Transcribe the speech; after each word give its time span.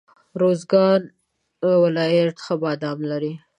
روزګان 0.41 1.01
ولایت 1.83 2.37
ښه 2.45 2.55
بادام 2.63 2.99
لري. 3.11 3.33